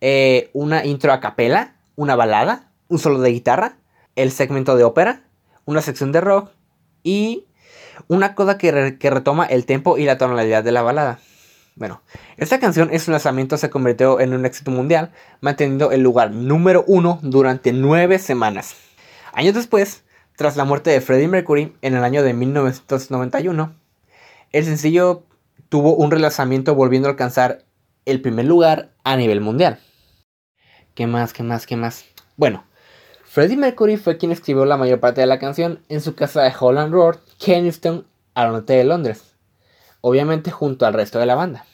Eh, 0.00 0.50
una 0.52 0.84
intro 0.84 1.12
a 1.12 1.20
capela, 1.20 1.76
una 1.96 2.14
balada, 2.16 2.69
un 2.90 2.98
solo 2.98 3.20
de 3.20 3.30
guitarra, 3.30 3.76
el 4.16 4.32
segmento 4.32 4.76
de 4.76 4.84
ópera, 4.84 5.22
una 5.64 5.80
sección 5.80 6.12
de 6.12 6.20
rock 6.20 6.50
y 7.02 7.46
una 8.08 8.34
coda 8.34 8.58
que, 8.58 8.70
retoma 9.10 9.46
el 9.46 9.64
tempo 9.64 9.96
y 9.96 10.04
la 10.04 10.18
tonalidad 10.18 10.62
de 10.62 10.72
la 10.72 10.82
balada. 10.82 11.20
Bueno, 11.76 12.02
esta 12.36 12.58
canción 12.58 12.90
en 12.92 13.00
su 13.00 13.10
lanzamiento 13.10 13.56
se 13.56 13.70
convirtió 13.70 14.20
en 14.20 14.34
un 14.34 14.44
éxito 14.44 14.70
mundial, 14.70 15.12
manteniendo 15.40 15.92
el 15.92 16.02
lugar 16.02 16.32
número 16.32 16.84
uno 16.86 17.20
durante 17.22 17.72
nueve 17.72 18.18
semanas. 18.18 18.74
Años 19.32 19.54
después, 19.54 20.04
tras 20.36 20.56
la 20.56 20.64
muerte 20.64 20.90
de 20.90 21.00
Freddie 21.00 21.28
Mercury 21.28 21.74
en 21.80 21.94
el 21.94 22.04
año 22.04 22.22
de 22.22 22.34
1991, 22.34 23.72
el 24.52 24.64
sencillo 24.64 25.22
tuvo 25.68 25.94
un 25.94 26.10
relanzamiento 26.10 26.74
volviendo 26.74 27.08
a 27.08 27.12
alcanzar 27.12 27.64
el 28.04 28.20
primer 28.20 28.46
lugar 28.46 28.90
a 29.04 29.16
nivel 29.16 29.40
mundial. 29.40 29.78
¿Qué 30.94 31.06
más? 31.06 31.32
¿Qué 31.32 31.44
más? 31.44 31.66
¿Qué 31.66 31.76
más? 31.76 32.04
Bueno, 32.36 32.64
Freddie 33.30 33.56
Mercury 33.56 33.96
fue 33.96 34.18
quien 34.18 34.32
escribió 34.32 34.64
la 34.64 34.76
mayor 34.76 35.00
parte 35.00 35.20
de 35.20 35.26
la 35.26 35.38
canción 35.38 35.80
en 35.88 36.00
su 36.00 36.14
casa 36.14 36.42
de 36.42 36.52
Holland 36.58 36.92
Road, 36.92 37.16
Kensington, 37.38 38.06
al 38.34 38.52
norte 38.52 38.72
de 38.72 38.84
Londres 38.84 39.30
obviamente 40.00 40.50
junto 40.50 40.86
al 40.86 40.94
resto 40.94 41.18
de 41.18 41.26
la 41.26 41.34
banda. 41.34 41.64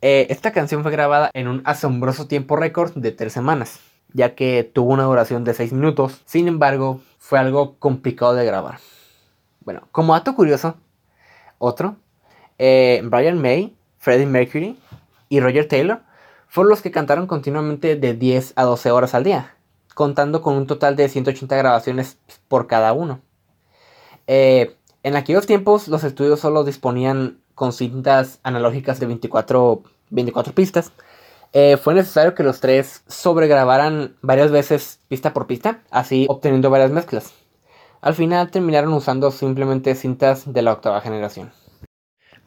Eh, 0.00 0.26
esta 0.30 0.52
canción 0.52 0.82
fue 0.82 0.92
grabada 0.92 1.30
en 1.32 1.48
un 1.48 1.62
asombroso 1.64 2.26
tiempo 2.26 2.56
récord 2.56 2.92
de 2.94 3.12
tres 3.12 3.32
semanas, 3.32 3.80
ya 4.12 4.34
que 4.34 4.64
tuvo 4.64 4.92
una 4.92 5.04
duración 5.04 5.44
de 5.44 5.54
6 5.54 5.72
minutos, 5.72 6.20
sin 6.26 6.46
embargo 6.46 7.00
fue 7.18 7.38
algo 7.38 7.76
complicado 7.78 8.34
de 8.34 8.44
grabar. 8.44 8.78
Bueno, 9.60 9.88
como 9.92 10.12
dato 10.12 10.34
curioso, 10.34 10.76
otro, 11.58 11.96
eh, 12.58 13.00
Brian 13.04 13.40
May, 13.40 13.74
Freddie 13.98 14.26
Mercury 14.26 14.78
y 15.30 15.40
Roger 15.40 15.66
Taylor 15.66 16.02
fueron 16.48 16.70
los 16.70 16.82
que 16.82 16.90
cantaron 16.90 17.26
continuamente 17.26 17.96
de 17.96 18.14
10 18.14 18.52
a 18.56 18.64
12 18.64 18.90
horas 18.90 19.14
al 19.14 19.24
día, 19.24 19.53
contando 19.94 20.42
con 20.42 20.54
un 20.54 20.66
total 20.66 20.96
de 20.96 21.08
180 21.08 21.56
grabaciones 21.56 22.18
por 22.48 22.66
cada 22.66 22.92
uno. 22.92 23.20
Eh, 24.26 24.76
en 25.02 25.16
aquellos 25.16 25.46
tiempos 25.46 25.88
los 25.88 26.04
estudios 26.04 26.40
solo 26.40 26.64
disponían 26.64 27.40
con 27.54 27.72
cintas 27.72 28.40
analógicas 28.42 29.00
de 29.00 29.06
24, 29.06 29.82
24 30.10 30.54
pistas. 30.54 30.92
Eh, 31.52 31.76
fue 31.76 31.94
necesario 31.94 32.34
que 32.34 32.42
los 32.42 32.60
tres 32.60 33.04
sobregrabaran 33.06 34.16
varias 34.22 34.50
veces 34.50 34.98
pista 35.08 35.32
por 35.32 35.46
pista, 35.46 35.82
así 35.90 36.26
obteniendo 36.28 36.68
varias 36.68 36.90
mezclas. 36.90 37.32
Al 38.00 38.14
final 38.14 38.50
terminaron 38.50 38.92
usando 38.92 39.30
simplemente 39.30 39.94
cintas 39.94 40.52
de 40.52 40.62
la 40.62 40.72
octava 40.72 41.00
generación. 41.00 41.52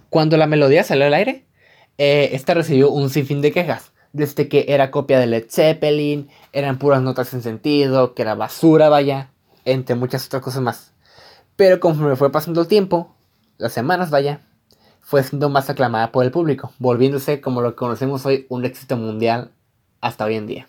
Cuando 0.09 0.37
la 0.37 0.45
melodía 0.45 0.83
salió 0.83 1.05
al 1.05 1.13
aire, 1.13 1.45
eh, 1.97 2.29
esta 2.33 2.53
recibió 2.53 2.91
un 2.91 3.09
sinfín 3.09 3.41
de 3.41 3.51
quejas, 3.51 3.91
desde 4.17 4.49
que 4.49 4.65
era 4.67 4.91
copia 4.91 5.19
de 5.19 5.27
Led 5.27 5.45
Zeppelin, 5.49 6.29
eran 6.51 6.79
puras 6.79 7.01
notas 7.01 7.29
sin 7.29 7.41
sentido, 7.41 8.13
que 8.15 8.23
era 8.23 8.35
basura, 8.35 8.89
vaya, 8.89 9.29
entre 9.63 9.95
muchas 9.95 10.25
otras 10.25 10.41
cosas 10.41 10.61
más. 10.61 10.91
Pero 11.55 11.79
conforme 11.79 12.15
fue 12.15 12.31
pasando 12.31 12.61
el 12.61 12.67
tiempo, 12.67 13.15
las 13.57 13.73
semanas 13.73 14.09
vaya, 14.09 14.41
fue 14.99 15.23
siendo 15.23 15.49
más 15.49 15.69
aclamada 15.69 16.11
por 16.11 16.25
el 16.25 16.31
público, 16.31 16.73
volviéndose 16.79 17.39
como 17.39 17.61
lo 17.61 17.71
que 17.71 17.77
conocemos 17.77 18.25
hoy 18.25 18.47
un 18.49 18.65
éxito 18.65 18.97
mundial 18.97 19.51
hasta 20.01 20.25
hoy 20.25 20.35
en 20.35 20.47
día. 20.47 20.67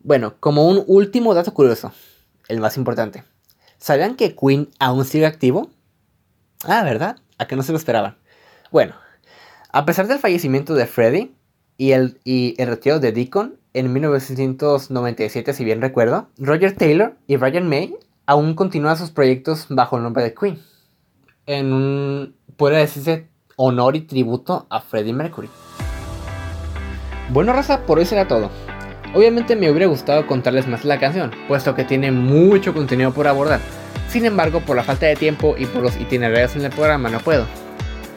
Bueno, 0.00 0.34
como 0.38 0.68
un 0.68 0.84
último 0.86 1.34
dato 1.34 1.54
curioso, 1.54 1.92
el 2.48 2.60
más 2.60 2.76
importante. 2.76 3.24
¿Sabían 3.78 4.14
que 4.14 4.36
Queen 4.36 4.68
aún 4.78 5.04
sigue 5.04 5.26
activo? 5.26 5.70
Ah, 6.64 6.84
¿verdad? 6.84 7.16
A 7.38 7.46
que 7.46 7.56
no 7.56 7.62
se 7.62 7.72
lo 7.72 7.78
esperaban. 7.78 8.16
Bueno, 8.70 8.94
a 9.72 9.86
pesar 9.86 10.06
del 10.06 10.18
fallecimiento 10.18 10.74
de 10.74 10.86
Freddie 10.86 11.34
y 11.82 11.90
el, 11.90 12.20
retiro 12.58 13.00
de 13.00 13.10
Deacon 13.10 13.56
en 13.74 13.92
1997, 13.92 15.52
si 15.52 15.64
bien 15.64 15.80
recuerdo, 15.80 16.28
Roger 16.38 16.76
Taylor 16.76 17.16
y 17.26 17.34
Brian 17.34 17.68
May 17.68 17.96
aún 18.24 18.54
continúa 18.54 18.94
sus 18.94 19.10
proyectos 19.10 19.66
bajo 19.68 19.96
el 19.96 20.04
nombre 20.04 20.22
de 20.22 20.32
Queen. 20.32 20.60
En 21.46 21.72
un, 21.72 22.36
puede 22.56 22.76
decirse, 22.76 23.26
honor 23.56 23.96
y 23.96 24.02
tributo 24.02 24.68
a 24.70 24.80
Freddie 24.80 25.12
Mercury. 25.12 25.48
Bueno, 27.32 27.52
raza, 27.52 27.84
por 27.84 27.98
hoy 27.98 28.04
será 28.04 28.28
todo. 28.28 28.48
Obviamente 29.12 29.56
me 29.56 29.68
hubiera 29.68 29.86
gustado 29.86 30.28
contarles 30.28 30.68
más 30.68 30.84
la 30.84 31.00
canción, 31.00 31.32
puesto 31.48 31.74
que 31.74 31.82
tiene 31.82 32.12
mucho 32.12 32.72
contenido 32.74 33.12
por 33.12 33.26
abordar. 33.26 33.58
Sin 34.06 34.24
embargo, 34.24 34.60
por 34.60 34.76
la 34.76 34.84
falta 34.84 35.06
de 35.06 35.16
tiempo 35.16 35.56
y 35.58 35.66
por 35.66 35.82
los 35.82 35.96
itinerarios 35.96 36.54
en 36.54 36.64
el 36.64 36.70
programa 36.70 37.08
no 37.08 37.18
puedo. 37.18 37.44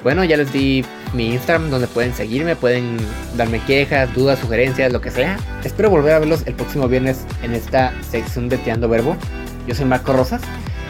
Bueno, 0.05 0.23
ya 0.23 0.37
les 0.37 0.53
di 0.53 0.85
mi 1.13 1.33
Instagram 1.33 1.71
donde 1.71 1.87
pueden 1.87 2.13
seguirme, 2.13 2.55
pueden 2.55 2.95
darme 3.35 3.59
quejas, 3.61 4.13
dudas, 4.13 4.37
sugerencias, 4.37 4.93
lo 4.93 5.01
que 5.01 5.09
sea. 5.09 5.39
Espero 5.63 5.89
volver 5.89 6.13
a 6.13 6.19
verlos 6.19 6.43
el 6.45 6.53
próximo 6.53 6.87
viernes 6.87 7.25
en 7.41 7.55
esta 7.55 7.91
sección 8.07 8.47
de 8.47 8.59
Teando 8.59 8.87
Verbo. 8.87 9.17
Yo 9.67 9.73
soy 9.73 9.85
Marco 9.85 10.13
Rosas. 10.13 10.43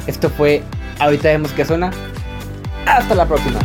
Esto 0.06 0.30
fue 0.30 0.64
Ahorita 1.00 1.30
vemos 1.30 1.54
que 1.54 1.64
suena. 1.64 1.92
Hasta 2.86 3.16
la 3.16 3.26
próxima. 3.26 3.62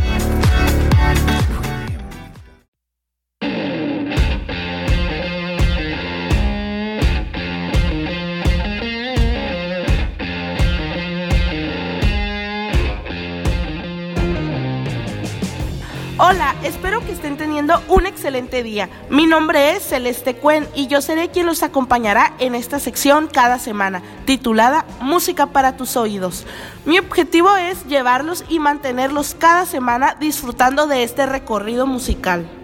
Un 17.90 18.06
excelente 18.06 18.62
día. 18.62 18.88
Mi 19.10 19.26
nombre 19.26 19.72
es 19.72 19.82
Celeste 19.82 20.36
Cuen 20.36 20.66
y 20.74 20.86
yo 20.86 21.02
seré 21.02 21.28
quien 21.28 21.46
los 21.46 21.62
acompañará 21.62 22.34
en 22.38 22.54
esta 22.54 22.78
sección 22.78 23.26
cada 23.26 23.58
semana, 23.58 24.00
titulada 24.24 24.86
Música 25.00 25.46
para 25.46 25.76
tus 25.76 25.96
oídos. 25.96 26.46
Mi 26.84 26.98
objetivo 26.98 27.56
es 27.56 27.84
llevarlos 27.86 28.44
y 28.48 28.60
mantenerlos 28.60 29.34
cada 29.34 29.66
semana 29.66 30.16
disfrutando 30.18 30.86
de 30.86 31.02
este 31.02 31.26
recorrido 31.26 31.86
musical. 31.86 32.59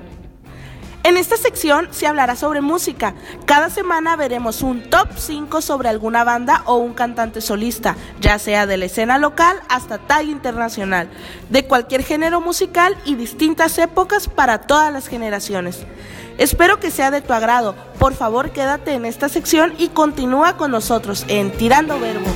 En 1.06 1.16
esta 1.16 1.36
sección 1.36 1.86
se 1.92 2.08
hablará 2.08 2.34
sobre 2.34 2.60
música. 2.60 3.14
Cada 3.44 3.70
semana 3.70 4.16
veremos 4.16 4.60
un 4.62 4.90
top 4.90 5.06
5 5.16 5.62
sobre 5.62 5.88
alguna 5.88 6.24
banda 6.24 6.64
o 6.66 6.78
un 6.78 6.94
cantante 6.94 7.40
solista, 7.40 7.94
ya 8.20 8.40
sea 8.40 8.66
de 8.66 8.76
la 8.76 8.86
escena 8.86 9.16
local 9.16 9.56
hasta 9.68 9.98
talla 9.98 10.32
internacional, 10.32 11.08
de 11.48 11.64
cualquier 11.64 12.02
género 12.02 12.40
musical 12.40 12.96
y 13.04 13.14
distintas 13.14 13.78
épocas 13.78 14.26
para 14.26 14.62
todas 14.62 14.92
las 14.92 15.06
generaciones. 15.06 15.86
Espero 16.38 16.80
que 16.80 16.90
sea 16.90 17.12
de 17.12 17.20
tu 17.20 17.32
agrado. 17.32 17.76
Por 18.00 18.14
favor, 18.14 18.50
quédate 18.50 18.94
en 18.94 19.04
esta 19.04 19.28
sección 19.28 19.74
y 19.78 19.90
continúa 19.90 20.56
con 20.56 20.72
nosotros 20.72 21.24
en 21.28 21.52
Tirando 21.52 22.00
Verbo. 22.00 22.26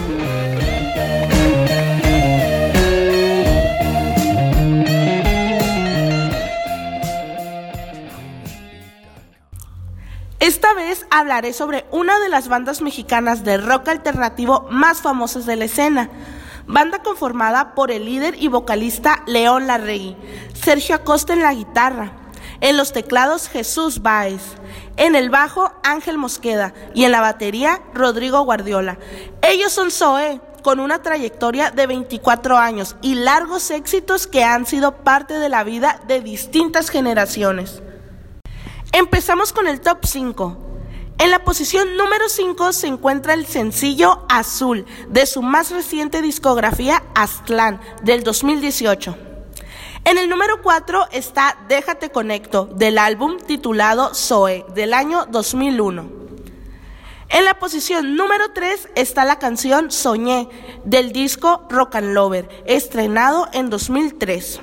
Esta 10.51 10.75
vez 10.75 11.07
hablaré 11.11 11.53
sobre 11.53 11.87
una 11.93 12.19
de 12.19 12.29
las 12.29 12.49
bandas 12.49 12.83
mexicanas 12.83 13.45
de 13.45 13.57
rock 13.57 13.87
alternativo 13.87 14.67
más 14.69 15.01
famosas 15.01 15.47
de 15.47 15.55
la 15.55 15.67
escena. 15.67 16.11
Banda 16.67 17.05
conformada 17.05 17.73
por 17.77 17.93
el 17.93 18.05
líder 18.05 18.35
y 18.37 18.49
vocalista 18.49 19.23
León 19.29 19.69
Larregui, 19.69 20.17
Sergio 20.53 20.97
Acosta 20.97 21.35
en 21.35 21.43
la 21.43 21.55
guitarra, 21.55 22.15
En 22.61 22.77
los 22.77 22.93
teclados 22.93 23.49
Jesús 23.49 24.03
Báez. 24.03 24.43
En 24.97 25.15
el 25.15 25.31
bajo 25.31 25.71
Ángel 25.85 26.19
Mosqueda. 26.19 26.75
Y 26.95 27.05
en 27.05 27.13
la 27.13 27.21
batería 27.21 27.81
Rodrigo 27.95 28.43
Guardiola. 28.43 28.99
Ellos 29.43 29.71
son 29.71 29.93
Zoe 29.93 30.41
con 30.65 30.81
una 30.81 31.01
trayectoria 31.01 31.71
de 31.71 31.87
24 31.87 32.59
años 32.59 32.97
y 33.03 33.15
largos 33.15 33.71
éxitos 33.71 34.27
que 34.27 34.43
han 34.43 34.67
sido 34.67 34.97
parte 35.05 35.35
de 35.35 35.49
la 35.49 35.63
vida 35.63 36.01
de 36.09 36.21
distintas 36.21 36.91
generaciones. 36.91 37.85
Empezamos 38.93 39.53
con 39.53 39.69
el 39.69 39.81
top 39.81 40.05
5. 40.05 40.57
En 41.19 41.31
la 41.31 41.45
posición 41.45 41.97
número 41.97 42.29
5 42.29 42.73
se 42.73 42.89
encuentra 42.89 43.35
el 43.35 43.47
sencillo 43.47 44.27
Azul 44.29 44.85
de 45.09 45.27
su 45.27 45.43
más 45.43 45.71
reciente 45.71 46.23
discografía 46.23 47.05
Aztlán 47.15 47.81
del 48.03 48.25
2018. 48.25 49.17
En 50.05 50.19
el 50.19 50.29
número 50.29 50.61
4 50.63 51.07
está 51.13 51.57
Déjate 51.69 52.11
Conecto 52.11 52.65
del 52.65 52.99
álbum 52.99 53.37
titulado 53.39 54.13
Zoe 54.13 54.65
del 54.75 54.93
año 54.93 55.25
2001. 55.27 56.11
En 57.29 57.45
la 57.45 57.61
posición 57.61 58.17
número 58.17 58.53
3 58.53 58.89
está 58.97 59.25
la 59.25 59.39
canción 59.39 59.93
Soñé 59.93 60.49
del 60.85 61.13
disco 61.13 61.65
Rock 61.71 61.95
and 61.95 62.13
Lover, 62.13 62.49
estrenado 62.67 63.47
en 63.53 63.71
2003. 63.71 64.61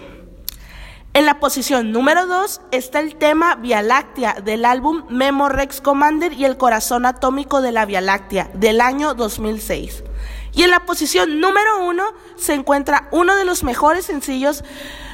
En 1.18 1.26
la 1.26 1.40
posición 1.40 1.92
número 1.92 2.28
2 2.28 2.62
está 2.70 3.00
el 3.00 3.16
tema 3.16 3.56
Vía 3.56 3.82
Láctea 3.82 4.36
del 4.36 4.64
álbum 4.66 5.02
Memo 5.10 5.50
Rex 5.50 5.82
Commander 5.82 6.32
y 6.34 6.46
el 6.46 6.58
corazón 6.58 7.08
atómico 7.08 7.60
de 7.60 7.72
la 7.72 7.88
Vía 7.88 8.02
Láctea 8.02 8.52
del 8.54 8.82
año 8.82 9.16
2006. 9.16 10.04
Y 10.54 10.62
en 10.62 10.70
la 10.70 10.86
posición 10.86 11.40
número 11.40 11.88
1 11.88 12.04
se 12.36 12.54
encuentra 12.54 13.08
uno 13.10 13.36
de 13.36 13.46
los 13.46 13.64
mejores 13.64 14.06
sencillos 14.06 14.64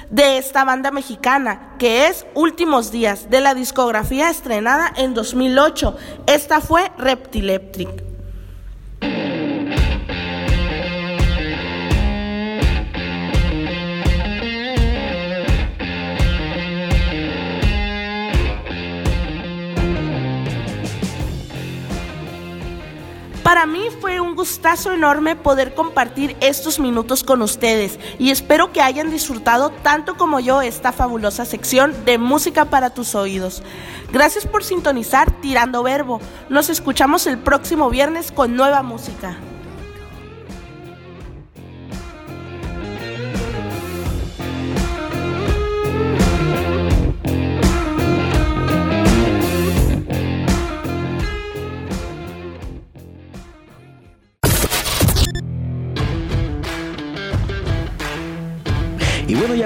de 0.09 0.37
esta 0.37 0.65
banda 0.65 0.91
mexicana, 0.91 1.73
que 1.79 2.07
es 2.07 2.25
Últimos 2.33 2.91
Días, 2.91 3.29
de 3.29 3.39
la 3.39 3.55
discografía 3.55 4.29
estrenada 4.29 4.91
en 4.97 5.13
2008. 5.13 5.95
Esta 6.27 6.59
fue 6.59 6.91
Reptileptric. 6.97 8.12
Para 23.43 23.65
mí 23.65 23.89
fue 23.99 24.21
un 24.21 24.35
gustazo 24.35 24.93
enorme 24.93 25.35
poder 25.35 25.73
compartir 25.73 26.37
estos 26.39 26.79
minutos 26.79 27.23
con 27.23 27.41
ustedes 27.41 27.99
y 28.17 28.31
espero 28.31 28.71
que 28.71 28.81
hayan 28.81 29.11
disfrutado 29.11 29.69
tanto 29.69 30.15
como 30.15 30.39
yo 30.39 30.61
esta 30.61 30.93
fabulosa 30.93 31.43
sección 31.43 31.93
de 32.05 32.17
música 32.17 32.65
para 32.65 32.91
tus 32.91 33.15
oídos. 33.15 33.61
Gracias 34.13 34.47
por 34.47 34.63
sintonizar 34.63 35.29
Tirando 35.41 35.83
Verbo. 35.83 36.21
Nos 36.47 36.69
escuchamos 36.69 37.27
el 37.27 37.37
próximo 37.37 37.89
viernes 37.89 38.31
con 38.31 38.55
nueva 38.55 38.81
música. 38.81 39.37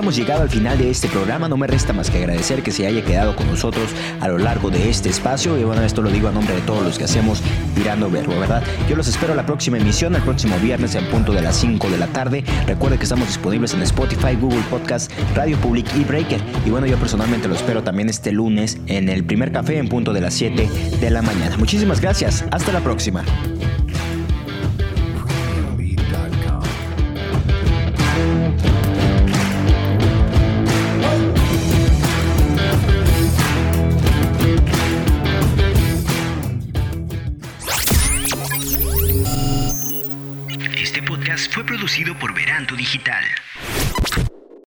Hemos 0.08 0.15
llegado 0.15 0.43
al 0.43 0.50
final 0.50 0.78
de 0.78 0.89
este 0.89 1.10
programa. 1.10 1.50
No 1.50 1.58
me 1.58 1.67
resta 1.67 1.91
más 1.91 2.10
que 2.10 2.20
agradecer 2.20 2.63
que 2.63 2.72
se 2.72 2.88
haya 2.88 3.04
quedado 3.04 3.36
con 3.36 3.46
nosotros 3.48 3.89
a 4.22 4.30
lo 4.30 4.38
largo 4.38 4.70
de 4.70 4.89
este 4.89 5.10
espacio. 5.10 5.58
Y 5.58 5.65
bueno, 5.65 5.82
esto 5.82 6.02
lo 6.02 6.10
digo 6.10 6.30
a 6.30 6.32
nombre 6.32 6.56
de 6.56 6.62
todos 6.62 6.82
los 6.82 6.98
que 6.98 7.04
hacemos 7.04 7.41
Tirando 7.76 8.10
Verbo, 8.10 8.39
¿verdad? 8.39 8.63
Yo 8.88 8.96
los 8.96 9.10
espero 9.10 9.36
la 9.36 9.46
próxima 9.46 9.78
emisión, 9.78 10.15
el 10.15 10.22
próximo 10.22 10.58
viernes 10.60 10.96
en 10.96 11.04
punto 11.08 11.34
de 11.34 11.41
las 11.41 11.58
5 11.58 11.89
de 11.89 11.98
la 11.98 12.08
tarde. 12.08 12.46
Recuerde 12.65 12.98
que 12.98 13.04
estamos 13.04 13.28
disponibles 13.28 13.74
en 13.74 13.82
Spotify, 13.82 14.38
Google 14.39 14.63
Podcast, 14.70 15.12
Radio 15.36 15.58
Public 15.58 15.93
y 15.98 16.06
Breaker. 16.06 16.39
Y 16.65 16.70
bueno, 16.70 16.88
yo 16.88 16.96
personalmente 16.96 17.50
lo 17.50 17.56
espero 17.56 17.84
también 17.84 18.08
este 18.08 18.32
lunes 18.32 18.78
en 18.88 19.10
el 19.10 19.26
primer 19.26 19.52
café 19.52 19.78
en 19.78 19.89
punto 19.89 20.13
de 20.13 20.22
las 20.22 20.36
7 20.36 20.70
de 21.02 21.10
la 21.10 21.22
mañana. 21.22 21.58
Muchísimas 21.58 22.00
gracias. 22.00 22.46
Hasta 22.50 22.72
la 22.72 22.80
próxima. 22.80 23.26
Producido 41.88 42.19
por 42.19 42.34
Veranto 42.34 42.76
Digital. 42.76 43.23